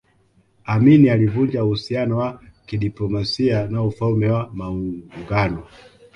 Amin 0.73 1.09
alivunja 1.09 1.63
uhusiano 1.65 2.17
wa 2.17 2.41
kidiplomasia 2.65 3.67
na 3.67 3.83
Ufalme 3.83 4.27
wa 4.29 4.49
Maungano 4.53 5.63